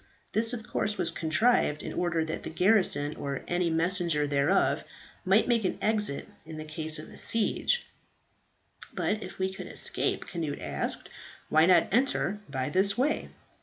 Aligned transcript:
This 0.31 0.51
of 0.51 0.67
course 0.67 0.97
was 0.97 1.11
contrived 1.11 1.83
in 1.83 1.93
order 1.93 2.25
that 2.25 2.41
the 2.41 2.49
garrison, 2.49 3.15
or 3.17 3.43
any 3.47 3.69
messenger 3.69 4.25
thereof, 4.25 4.83
might 5.25 5.47
make 5.47 5.63
an 5.63 5.77
exit 5.79 6.27
in 6.43 6.57
case 6.65 6.97
of 6.97 7.15
siege." 7.19 7.85
"But 8.95 9.21
if 9.21 9.37
we 9.37 9.53
could 9.53 9.67
escape," 9.67 10.25
Cnut 10.33 10.59
asked, 10.59 11.07
"why 11.49 11.67
not 11.67 11.87
enter 11.91 12.39
by 12.49 12.71
this 12.71 12.97
way?" 12.97 13.29